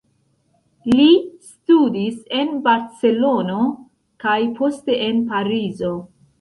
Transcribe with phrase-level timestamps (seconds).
[0.99, 1.05] Li
[1.49, 3.61] studis en Barcelono
[4.27, 5.97] kaj poste en Parizo.